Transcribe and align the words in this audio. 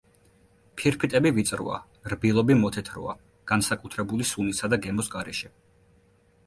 ფირფიტები 0.79 1.31
ვიწროა, 1.35 1.77
რბილობი 2.13 2.57
მოთეთროა, 2.63 3.15
განსაკუთრებული 3.53 4.29
სუნისა 4.33 4.73
და 4.75 4.83
გემოს 4.87 5.13
გარეშე. 5.17 5.55